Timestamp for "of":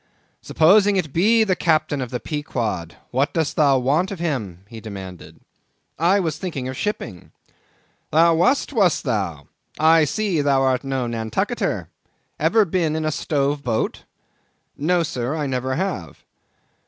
2.01-2.09, 4.09-4.17, 6.67-6.75